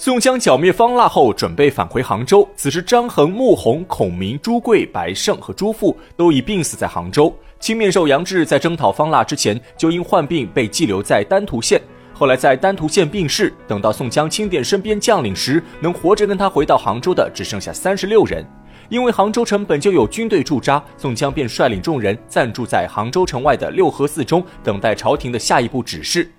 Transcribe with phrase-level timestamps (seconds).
[0.00, 2.48] 宋江剿灭方腊后，准备返回杭州。
[2.54, 7.34] 此时，张衡、穆弘、孔明、朱贵、白胜和朱富都已病死在杭州。
[7.58, 11.82] 青面兽杨志在征讨方腊之前，就因患病被寄留在丹徒县。
[12.14, 13.52] 后来在丹徒县病逝。
[13.66, 18.46] 等到宋江清点身边将领时，能活着跟他回到杭州的只剩下三十六人。
[18.88, 26.30] 因为杭州城本就有军队驻扎，宋江便率领众人暂住在杭州城外的六合寺中，等待朝廷的下一步指示。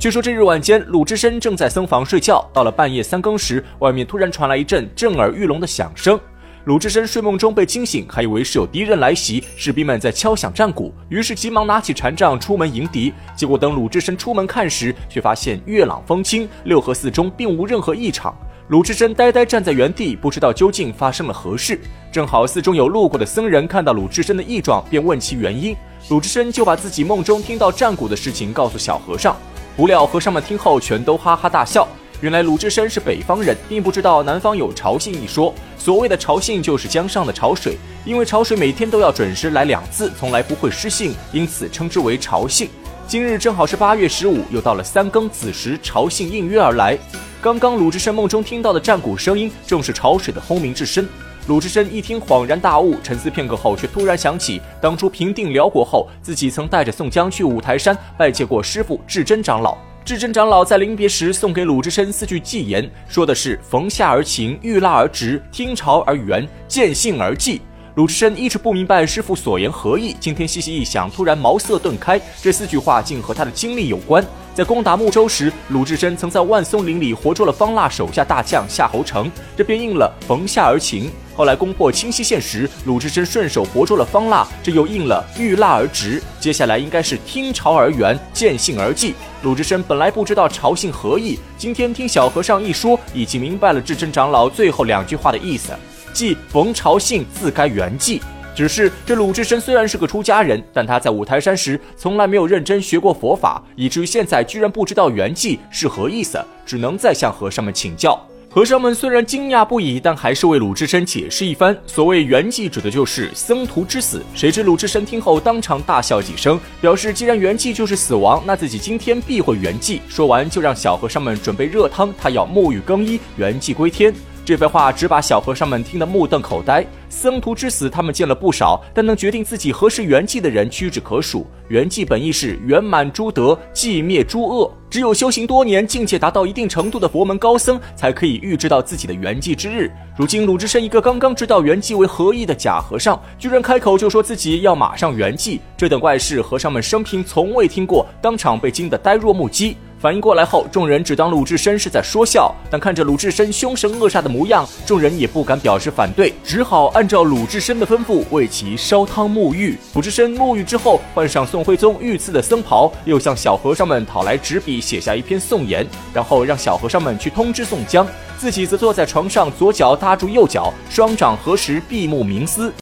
[0.00, 2.42] 据说这日晚间，鲁智深正在僧房睡觉。
[2.54, 6.18] 到了半夜三更时，外面突然传来一阵震耳欲聋的响声。
[6.64, 13.12] 鲁智深睡梦中被惊醒，还以为是有敌人来袭，士兵们在敲响战鼓，于是急忙拿起禅杖出门迎敌。
[13.36, 18.34] 结果等鲁智深出门看时，却发现月朗风清，六合寺中并无任何异常。
[18.68, 21.78] 鲁智深呆呆站在原地，不知道究竟发生了何事。
[22.10, 25.76] 正好寺中有路过的僧人看到鲁智深的异状，便问其原因。
[26.08, 29.36] 鲁智深就把自己梦中听到战鼓的事情告诉小和尚。
[29.80, 31.88] 不料和尚们听后全都哈哈大笑。
[32.20, 35.54] 原来鲁智深是北方人，并不知道南方有潮信一说。
[35.78, 42.68] 所谓的潮信就是江上的潮水，因为潮水每天都要准时来两次，从来不会失信，因此称之为潮信。
[43.08, 46.98] 今日正好是八月十五，又到了三更子时，潮信应约而来。
[47.40, 51.08] 刚刚鲁智深梦中听到的战鼓声音，正是潮水的轰鸣之声。
[51.50, 59.76] 鲁智深一听，恍然大悟，沉思片刻后，却突然想起当初平定辽国后，自己曾带着宋江去五台山拜见过师傅智真长老。
[60.04, 67.58] 智真长老在临别时送给鲁智深四句寄言，说的是“逢夏而晴，遇腊而直，听潮而圆，见信而寂”。
[67.96, 74.24] 鲁智深一直不明白师傅所言何意，今天细细一想，突然茅塞顿开，这四句话竟和他的经历有关。
[74.54, 81.10] 在攻打睦州时，鲁智深曾在万松林里活捉了方腊手下大将夏侯成，这便应了“逢夏而晴”。
[81.34, 86.22] 后来攻破清溪县时，鲁智深顺手活捉了方腊，这又应了“遇腊而直”。
[86.38, 89.14] 接下来应该是“听潮而圆，见信而祭”。
[89.42, 95.72] 鲁智深本来不知道朝信何意，今天听小和尚一说，已经明白了智真长老最后两句话的意思，
[96.12, 98.20] 即“逢朝信，自该圆寂”。
[98.54, 108.20] 只是这鲁智深虽然是个出家人，但他在五台山时从来没有认真学过佛法，以至于现在居然不知道圆寂是何意思，只能再向和尚们请教。
[108.52, 111.74] 和尚们虽然惊讶不已，但还是为鲁智深解释一番。
[111.86, 114.20] 所谓圆寂，指的就是僧徒之死。
[114.34, 120.00] 谁知鲁智深听后当场大笑几声，表示既然圆寂就是死亡，那自己今天必会圆寂。
[120.08, 124.12] 说完就让小和尚们准备热汤，他要沐浴更衣，圆寂归天。
[124.44, 126.84] 这番话只把小和尚们听得目瞪口呆。
[127.08, 131.46] 僧徒之死，他们见了不少，但能决定自己何时圆寂的人屈指可数。
[131.68, 134.72] 圆寂本意是圆满诸德，寂灭诸恶。
[134.88, 139.90] 只有修行多年、境界达到一定程度的佛门高僧，才可以预知到自己的圆寂之日。
[140.16, 149.76] 如今鲁智深一个刚刚知道圆寂为何意的假和尚，居然开口就说自己要马上圆寂，这等怪事，和尚们生平从未听过，当场被惊得呆若木鸡。
[150.00, 159.76] 反应过来后，众人只当鲁智深是在说笑，但看着鲁智深凶神恶煞的模样，众人也不敢表示反对，只好按照鲁智深的吩咐为其烧汤沐浴。
[159.92, 168.06] 鲁智深沐浴之后，换上宋徽宗御赐的僧袍，又向小和尚们讨来纸笔，写下一篇颂言，然后让小和尚们去通知宋江，
[168.38, 172.72] 自己则坐在床上，左脚搭住右脚，双掌合十，闭目冥思。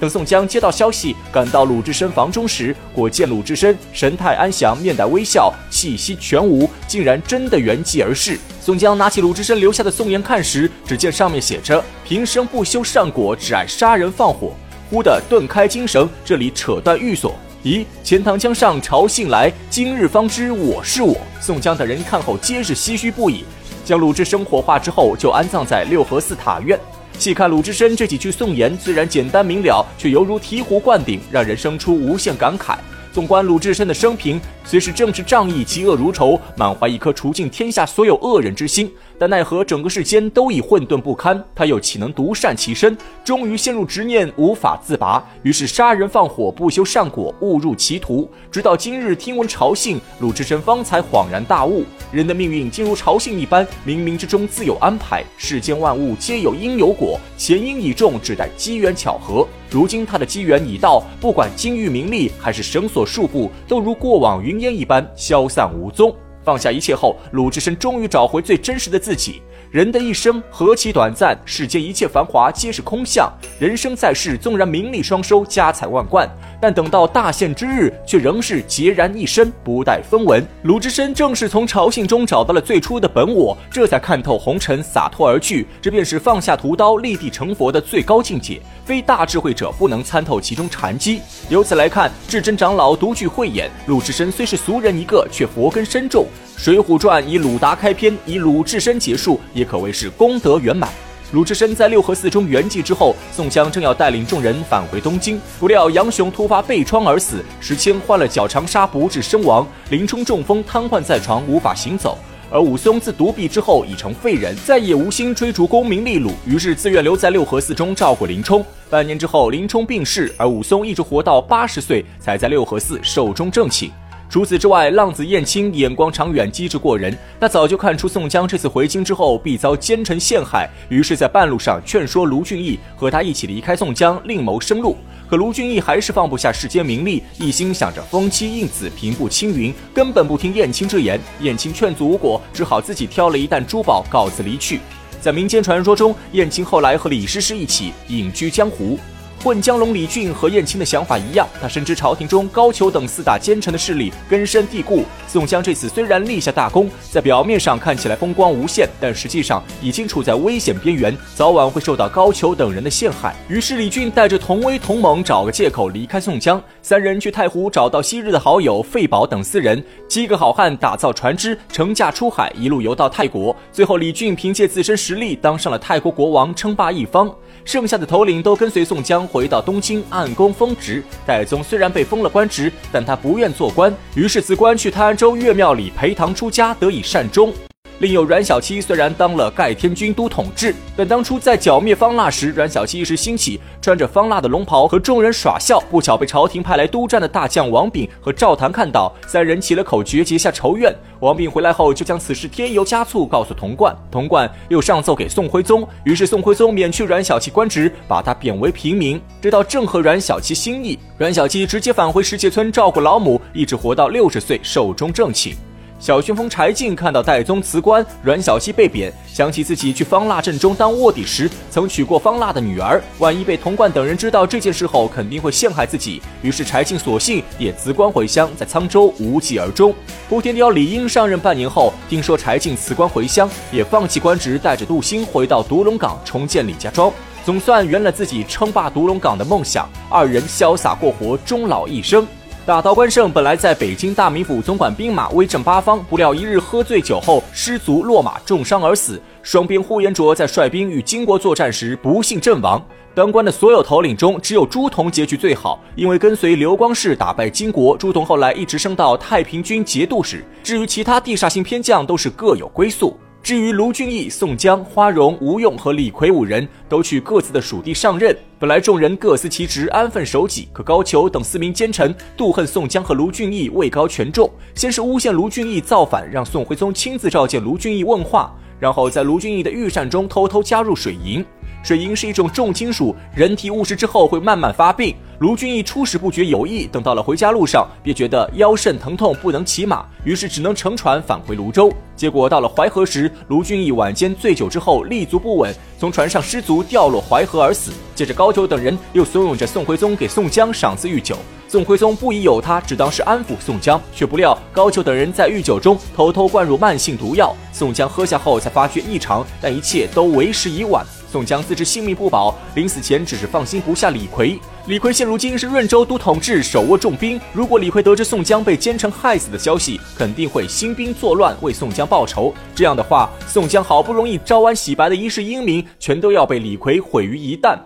[0.00, 8.38] 等宋江接到消息，赶到鲁智深房中时，果见鲁智深神态安详，面带微笑，气息全无，竟然真的圆寂而逝。
[8.60, 14.52] 宋江拿起鲁智深留下的宋言看时，只见上面写着：“平生不修善果，只爱杀人放火。”
[14.90, 17.34] 忽的顿开精神，这里扯断玉锁。
[17.64, 21.16] 咦，钱塘江上潮信来，今日方知我是我。
[21.40, 23.44] 宋江等人看后皆是唏嘘不已，
[23.84, 26.78] 将鲁智深火化之后，就安葬在六合寺塔院。
[27.18, 32.76] 细看鲁智深这几句颂言，虽然简单明了，却犹如醍醐灌顶，让人生出无限感慨。
[33.14, 38.90] 纵观鲁智深的生平，虽是正直仗义、嫉恶如仇，满怀一颗除尽天下所有恶人之心。
[39.16, 42.98] 但奈何整个世间都已混沌不堪，他又岂能独善其身？
[43.24, 48.28] 终于陷入执念，无法自拔，于是杀人放火，不修善果，误入歧途。
[48.50, 55.22] 直到今日听闻朝信，鲁智深方才恍然大悟：人的命运竟如朝信一般，冥冥之中自有安排。
[55.36, 59.46] 世间万物皆有因有果，前因已种，只待机缘巧合。
[59.74, 66.14] 如今他的机缘已到，不管金玉名利还是绳索束缚，都如过往云烟一般消散无踪。
[66.44, 69.42] 放下一切后，鲁智深终于找回最真实的自己。
[69.70, 73.28] 人的一生何其短暂，世间一切繁华皆是空相。
[73.58, 76.28] 人生在世，纵然名利双收，家财万贯，
[76.60, 80.46] 但等到大限之日，却仍是孑然一身，不带分文。
[80.62, 85.66] 鲁智深正是从朝信中找到了最初的本我，这才看透红尘，洒脱而去。
[85.82, 88.60] 这便是放下屠刀，立地成佛的最高境界。
[88.84, 91.20] 非大智慧者不能参透其中禅机。
[91.48, 96.26] 由此来看，智真长老独具慧眼，鲁智深虽是俗人一个，却佛根深重。
[96.56, 100.88] 《水浒传》以鲁达开篇，以鲁智深结束，也可谓是功德圆满。
[101.32, 112.16] 鲁智深在六合寺中圆寂之后，宋江正要带领众人返回东京，不料杨雄突发背疮而死，石青患了脚长沙不治身亡，林冲中风瘫痪在床，无法行走。
[112.50, 118.64] 而武松自独臂之后已成废人，再也无心追逐功名利禄，于是自愿留在六合寺中照顾林冲。
[118.88, 123.90] 半年之后，林冲病逝，而武松一直活到八十岁才在六合寺寿终正寝。
[124.34, 127.16] 除此之外，浪子燕青眼光长远，机智过人。
[127.38, 134.96] 他早就看出宋江这次回京之后必遭奸臣陷害，于是，在半路上劝说卢俊义和他一起离开宋江，另谋生路。
[135.30, 141.20] 可卢俊义还是放不下世间名利，一心想着封妻应子，平步青云，根本不听燕青之言。
[141.38, 144.80] 燕青劝阻无果，只好自己挑了一担珠宝，告辞离去。
[145.20, 148.98] 在民间传说中，燕青后来和李师师一起隐居江湖。
[149.44, 155.04] 混江龙李俊和燕青的想法一样，他深知朝廷中高俅等四大奸臣的势力根深蒂固。
[155.34, 163.34] 宋江这次虽然立下大功，在表面上看起来风光无限，但实际上已经处在危险边缘，早晚会受到高俅等人的陷害。
[163.48, 166.62] 于是李俊带着同威同猛，找个借口离开宋江。
[166.82, 173.56] 三人去太湖找到昔日的好友费宝等四人，七个好汉打造船只，乘驾出海，一路游到泰国。
[173.72, 177.28] 最后李俊凭借自身实力当上了泰国国王，称霸一方。
[177.64, 181.02] 剩下的头领都跟随宋江回到东京，按功封职。
[181.26, 187.52] 戴宗虽然被封了官职，但他不愿做官，于是辞官去泰安州岳庙里陪堂出家，得以善终。
[188.00, 200.94] 另有阮小七，虽然当了盖天军都统制，但当初在剿灭方腊时，阮小七一时兴起，穿着方腊的龙袍和众人耍笑，不巧被朝廷派来督战的大将王炳和赵谭看到，三人起了口诀，结下仇怨。
[201.20, 210.98] 王炳回来后，就将此事添油加醋告诉童贯，童贯又上奏给宋徽宗，于是宋徽宗免去阮小七官职，把他贬为平民，这倒正合阮小七心意。
[211.16, 215.54] 阮小七直接返回石碣村照顾老母，一直活到六十岁，寿终正寝。
[216.00, 226.20] 小旋风柴进看到戴宗辞官，阮小七被贬，想起自己去方腊阵中当卧底时曾娶过方腊的女儿，万一被童贯等人知道这件事后，肯定会陷害自己。
[226.42, 229.94] 于是柴进索性也辞官回乡，在沧州无疾而终。
[230.28, 237.10] 胡天雕李应上任半年后，听说柴进辞官回乡，也放弃官职，带着杜兴回到独龙岗重建李家庄，
[237.46, 239.88] 总算圆了自己称霸独龙岗的梦想。
[240.10, 242.26] 二人潇洒过活，终老一生。
[242.66, 246.02] 大刀关胜本来在北京大名府总管兵马，威震八方。
[246.04, 249.20] 不料一日喝醉酒后失足落马，重伤而死。
[249.42, 252.82] 双边呼延灼在率兵与金国作战时不幸阵亡。
[253.14, 260.42] 当官的所有头领中，只有朱仝结局最好，因为跟随刘光世打败金国，朱仝后来一直升到太平军节度使。
[260.62, 263.14] 至于其他地煞星偏将，都是各有归宿。
[263.44, 268.34] 至于卢俊义、宋江、花荣、吴用和李逵五人，都去各自的属地上任。
[268.58, 270.66] 本来众人各司其职，安分守己。
[270.72, 278.50] 可高俅等四名奸臣妒恨宋江和卢俊义位高权重，先是诬陷卢俊义造反，让宋徽宗亲自召见卢俊义问话，
[278.80, 281.44] 然后在卢俊义的御膳中偷偷加入水银。
[281.84, 285.14] 水银是一种重金属，人体误食之后会慢慢发病。
[285.40, 291.92] 卢俊义初始不觉有异，等到了回家路上，便觉得腰肾疼痛，不能骑马，于是只能乘船返回泸州。
[292.16, 297.92] 结果到了淮河时，卢俊义晚间醉酒之后立足不稳，从船上失足掉落淮河而死。
[298.14, 301.36] 接着高俅等人又怂恿着宋徽宗给宋江赏赐御酒，
[301.68, 311.04] 宋徽宗不疑有他，只当是安抚宋江，却不料高俅等人在御酒中偷偷灌入慢性毒药，宋江喝下后才发觉异常，但一切都为时已晚。
[311.34, 314.56] 宋江自知性命不保，临死前只是放心不下李逵。
[314.86, 317.40] 李逵现如今是润州都统制，手握重兵。
[317.52, 322.54] 如果李逵得知宋江被奸臣害死的消息，肯定会兴兵作乱，为宋江报仇。
[322.72, 327.76] 这样的话，宋江好不容易招安洗白的一世英名，全都要被李逵毁于一旦。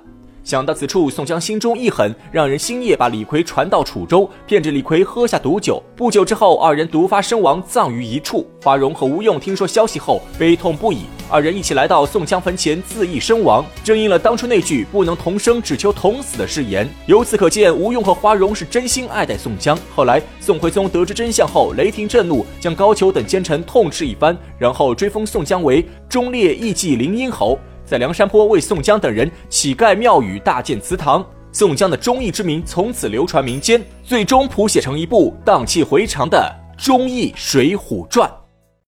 [0.44, 5.82] 想到此处，宋江心中一狠，让人星夜把李逵传到楚州，骗着李逵喝下毒酒。
[5.96, 8.46] 不久之后，二人毒发身亡，葬于一处。
[8.62, 16.88] 花荣和吴用听说消息后，悲痛不已，二人一起来到宋江坟前自缢身亡，正应了当初那句“不能同生，只求同死”的誓言。
[17.06, 19.78] 由此可见，吴用和花荣是真心爱戴宋江。
[19.94, 27.58] 后来，宋徽宗得知真相后，雷霆震怒，将高俅等奸臣痛斥一番，然后追封宋江为忠烈义济灵阴侯。
[27.84, 38.30] 在梁山坡为宋江等人乞丐庙宇、大建祠堂，宋江的忠义之名从此流传民间，最终谱写成一部荡气回肠的忠义水浒传。